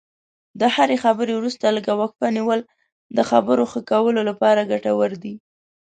[0.59, 2.59] د هرې خبرې وروسته لږه وقفه نیول
[3.17, 5.33] د خبرو ښه کولو لپاره ګټور دي.